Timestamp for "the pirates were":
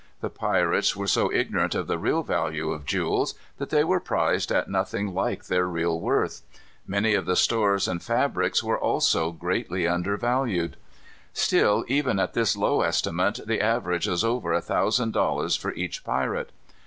0.19-1.05